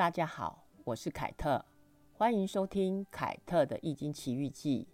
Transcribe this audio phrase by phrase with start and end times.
[0.00, 1.62] 大家好，我是凯特，
[2.14, 4.88] 欢迎收听凯特的《易经奇遇记》。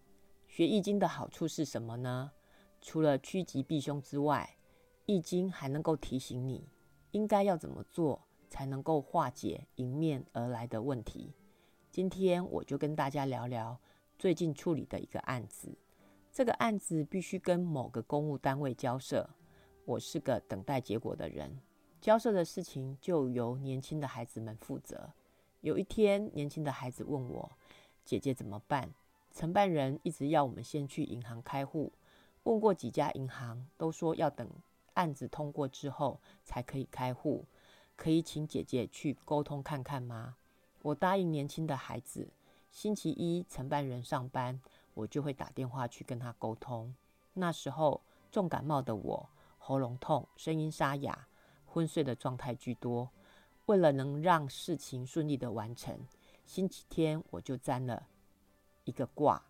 [0.52, 2.32] 学易经的好处是什么呢？
[2.80, 4.56] 除了趋吉避凶之外，
[5.04, 6.68] 易经还能够提醒你
[7.12, 11.32] 应该要怎么做，才能够化解迎面而来的问题。
[11.92, 13.78] 今天我就跟大家聊聊
[14.18, 15.78] 最近处理的一个案子。
[16.32, 19.30] 这个案子必须跟某个公务单位交涉，
[19.84, 21.60] 我是个等待结果的人。
[22.00, 25.10] 交涉的事情就由年轻的孩子们负责。
[25.62, 27.50] 有一天，年轻的孩子问我
[28.04, 28.92] ：“姐姐怎么办？
[29.32, 31.92] 承办人一直要我们先去银行开户，
[32.44, 34.48] 问过几家银行，都说要等
[34.94, 37.44] 案子通过之后才可以开户。
[37.96, 40.36] 可以请姐姐去沟通看看吗？”
[40.82, 42.28] 我答应年轻的孩子，
[42.70, 44.60] 星期一承办人上班，
[44.94, 46.94] 我就会打电话去跟他沟通。
[47.32, 49.28] 那时候重感冒的我，
[49.58, 51.26] 喉咙痛，声音沙哑。
[51.76, 53.10] 昏睡的状态居多。
[53.66, 56.06] 为了能让事情顺利的完成，
[56.46, 58.08] 星期天我就占了
[58.84, 59.44] 一个卦，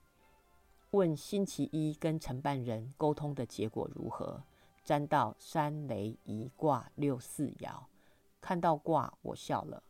[0.91, 4.43] 问星期一跟承办人沟通的结果如何。
[4.83, 7.85] 占到三雷一卦六四爻，
[8.41, 9.85] 看到卦我笑了。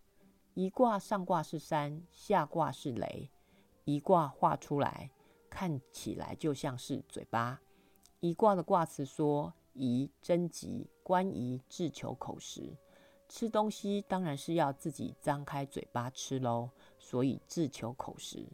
[0.52, 3.30] 一卦上卦是山，下卦是雷，
[3.86, 5.10] 一卦画出来
[5.48, 7.62] 看起来就像是嘴巴。
[8.20, 9.54] 一卦的卦词说。
[9.78, 12.76] 宜征吉，关于自求口实。
[13.28, 16.68] 吃东西当然是要自己张开嘴巴吃喽，
[16.98, 18.44] 所以自求口实。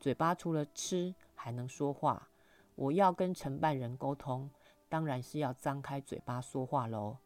[0.00, 2.30] 嘴巴除了吃还能说话。
[2.76, 4.48] 我要跟承办人沟通，
[4.88, 7.18] 当然是要张开嘴巴说话喽。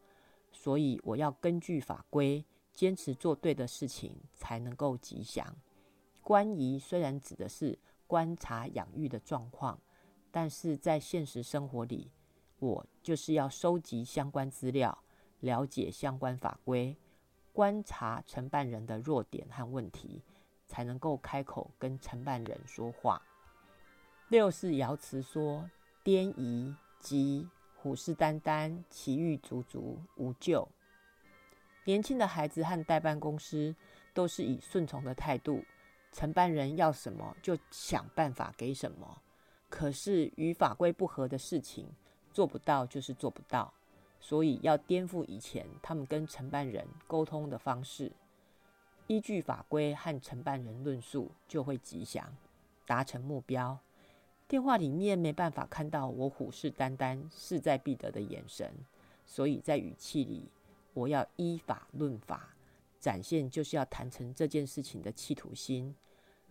[0.51, 5.47] 所以我要根据法规，坚持做对的事情，才能够吉祥。
[6.23, 9.79] 观仪虽然指的是观察养育的状况，
[10.33, 12.11] 但是在现实生活里。
[12.63, 14.97] 我就是要收集相关资料，
[15.41, 16.97] 了解相关法规，
[17.53, 20.23] 观察承办人的弱点和问题，
[20.69, 23.21] 才能够开口跟承办人说话。
[24.29, 25.69] 六是爻辞说
[26.05, 30.69] ：“颠夷吉，虎视眈眈，奇遇足足，无咎。”
[31.83, 33.75] 年轻的孩子和代办公司
[34.15, 35.65] 都是以顺从的态度，
[36.13, 39.21] 承办人要什么就想办法给什么。
[39.69, 41.89] 可是与法规不合的事情，
[42.33, 43.73] 做不到就是做不到，
[44.21, 48.13] 所以要颠覆以前他们跟承办人沟通的方式，
[49.07, 52.35] 依据法规和承办人论述，就会吉祥，
[52.87, 53.79] 达成目标。
[54.49, 58.71] 电话里面没办法看到我虎视眈眈、势在必得的眼神，
[59.27, 60.49] 所以在语气里，
[60.95, 62.55] 我要依法论法，
[63.01, 65.95] 展现就是要谈成这件事情的企图心。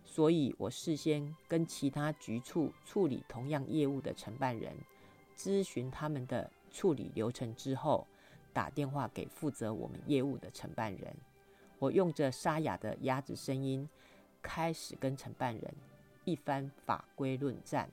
[0.04, 4.76] 所以我事先跟其他局处处理同样业务的承办人。
[5.36, 8.06] 咨询他们的处理流程之后，
[8.52, 11.14] 打电话给负责我们业务的承办人。
[11.78, 13.88] 我用着沙哑的鸭子声音，
[14.40, 15.74] 开始跟承办人
[16.24, 17.90] 一番法规论战。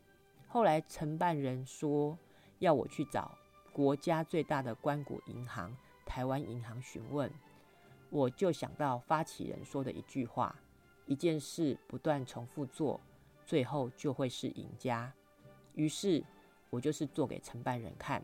[0.47, 2.17] 后来承办人说
[2.59, 3.37] 要我去找
[3.73, 7.31] 国家最大的关谷银行——台湾银行询问，
[8.09, 10.55] 我就想到发起人说的一句话：
[11.05, 12.99] 一件事不断重复做，
[13.45, 15.13] 最后就会是赢家。
[15.73, 16.23] 于是。
[16.69, 18.23] 我就是做给承办人看，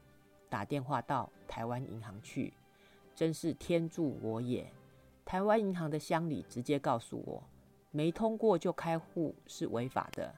[0.49, 2.53] 打电话到台湾银行去，
[3.15, 4.71] 真是天助我也。
[5.23, 7.43] 台湾银行的乡里直接告诉我，
[7.91, 10.35] 没通过就开户是违法的。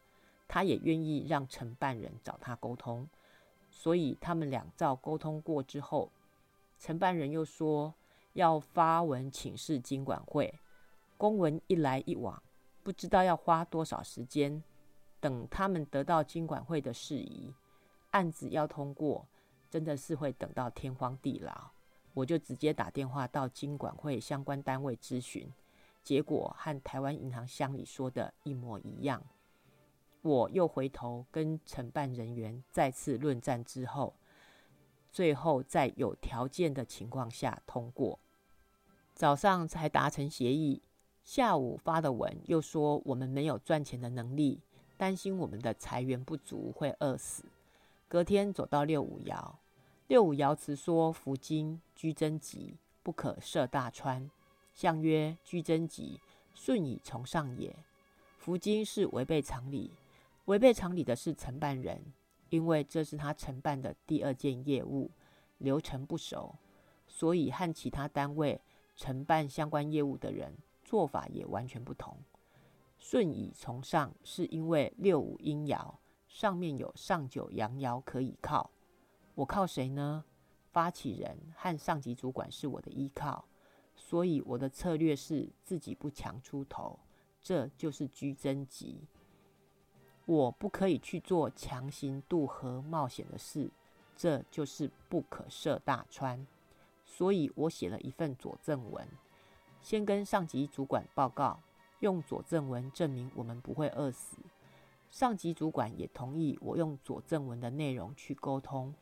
[0.48, 3.06] 他也愿意让承办人找他沟通，
[3.70, 6.10] 所以他们两照沟通过之后，
[6.80, 7.94] 承办人又说
[8.32, 10.54] 要发文请示经管会，
[11.18, 12.42] 公文一来一往，
[12.82, 14.64] 不知道要花多少时间。
[15.20, 17.52] 等他们得到经管会的事宜。
[18.12, 19.28] 案子要通过，
[19.70, 21.72] 真的是会等到天荒地老。
[22.14, 25.52] 我就直接打电话到金管会相关单位咨询，
[26.04, 29.22] 结果和台湾银行乡里说的一模一样。
[30.24, 34.16] 我又回头跟承办人员再次论战之后，
[35.12, 38.18] 最后在有条件的情况下通过。
[39.14, 40.82] 早上才达成协议，
[41.24, 44.60] 下午发的文又说我们没有赚钱的能力，
[44.98, 47.44] 担心我们的财源不足会饿死。
[48.10, 49.56] 隔天走到六五爻，
[50.08, 54.32] 六五爻辞说：“福金居贞吉，不可涉大川。”
[54.74, 56.22] 象曰：“居贞吉，
[56.54, 57.76] 顺以从上也。”
[58.40, 59.92] 福金是违背常理，
[60.46, 62.02] 违背常理的是承办人，
[62.50, 65.12] 因为这是他承办的第二件业务，
[65.58, 66.56] 流程不熟，
[67.10, 68.62] 所以和其他单位
[68.96, 70.56] 承办相关业务的人
[70.86, 72.18] 做法也完全不同。
[72.98, 75.96] 顺以从上，是因为六五阴爻。
[76.28, 78.70] 上面有上九阳爻可以靠，
[79.36, 80.24] 我靠谁呢？
[80.72, 83.46] 发起人和上级主管是我的依靠，
[83.96, 87.00] 所以我的策略是自己不强出头，
[87.42, 89.00] 这就是居贞吉。
[90.26, 93.72] 我不可以去做强行渡河冒险的事，
[94.16, 96.46] 这就是不可涉大川。
[97.06, 99.08] 所以我写了一份佐证文，
[99.82, 101.60] 先跟上级主管报告，
[102.02, 104.38] 用佐证文证明我们不会饿死。
[105.10, 108.94] 上级主管也同意我用佐证文的内容去沟通。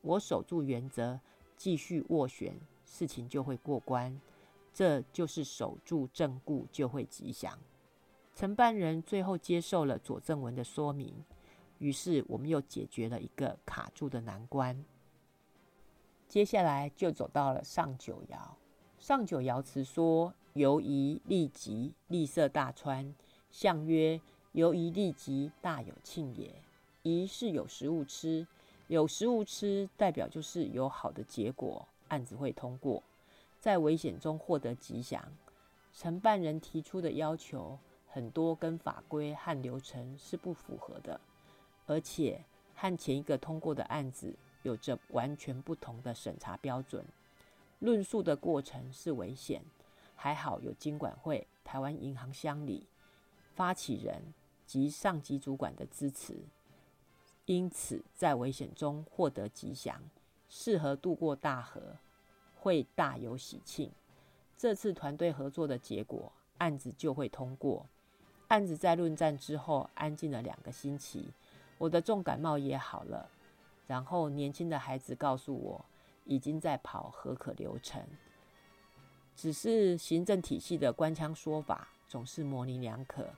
[0.00, 1.20] 我守住原则，
[1.56, 4.20] 继续斡旋，事情就会过关。
[4.72, 7.58] 这就是守住正固就会吉祥。
[8.34, 11.24] 承办人最后接受了佐证文的说明，
[11.78, 14.84] 于是我们又解决了一个卡住的难关。
[16.26, 18.38] 接下来就走到了上九爻。
[18.98, 23.14] 上九爻辞说：“犹疑利吉，利色大川。
[23.50, 24.20] 象曰：
[24.52, 26.54] 犹疑利吉，大有庆也。
[27.02, 28.46] 疑是有食物吃，
[28.88, 33.02] 有食物吃，代表就是有好的结果，案子会通过，
[33.60, 35.24] 在危险中获得吉祥。
[35.92, 37.78] 承办人提出的要求。”
[38.12, 41.20] 很多跟法规和流程是不符合的，
[41.86, 42.44] 而且
[42.74, 47.04] 和前一个通过的案子有着完全不同的审查标准，
[47.78, 49.62] 论述的过程是危险。
[50.16, 52.84] 还好有经管会、台湾银行乡里、
[53.54, 54.20] 发起人
[54.70, 56.44] 及上级主管的支持，
[57.46, 60.00] 因此在危险中获得吉祥，
[60.48, 61.96] 适合渡过大河，
[62.54, 63.90] 会大有喜庆。
[64.56, 67.84] 这次团队合作的结果，案子就会通过。
[68.46, 71.32] 案子在论战之后安静了两个星期，
[71.76, 73.28] 我的重感冒也好了。
[73.88, 75.84] 然后年轻的孩子告诉我，
[76.26, 78.00] 已经在跑合可流程。
[79.34, 83.28] 只是行政体系的官腔说法总是模棱两可，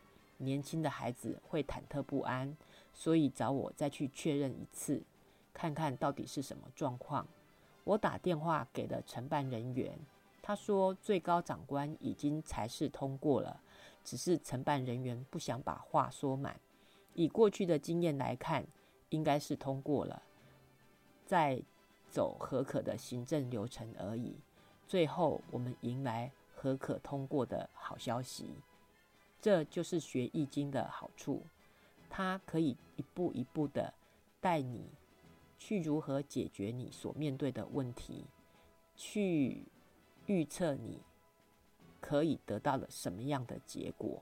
[0.42, 2.56] 年轻的孩子会忐忑不安，
[2.92, 5.02] 所以找我再去确认一次，
[5.54, 7.26] 看看到底是什么状况。
[7.84, 9.98] 我打电话给了承办人员，
[10.40, 13.60] 他说最高长官已经才是通过了。
[14.04, 16.58] 只是承办人员不想把话说满。
[17.14, 18.66] 以过去的经验来看，
[19.10, 20.22] 应该是通过了，
[21.24, 21.62] 再
[22.10, 24.34] 走合可的行政流程而已。
[24.88, 28.50] 最后，我们迎来合可通过的好消息。
[29.42, 31.42] 这就是学易经的好处，
[32.08, 33.92] 它可以一步一步的
[34.40, 34.86] 带你
[35.58, 38.24] 去如何解决你所面对的问题，
[38.96, 39.64] 去
[40.24, 41.00] 预测你。
[42.00, 44.20] 可以得到了什么样的结果？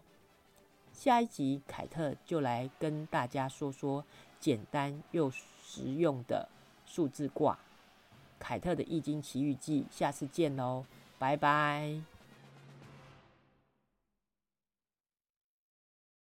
[0.93, 4.05] 下一集凯特就来跟大家说说
[4.39, 6.47] 简单又实用的
[6.85, 7.59] 数字卦。
[8.39, 10.85] 凯特的易经奇遇记，下次见喽，
[11.19, 12.10] 拜拜。